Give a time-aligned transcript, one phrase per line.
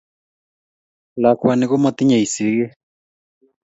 [1.21, 2.69] Lakwani komotinyei sigik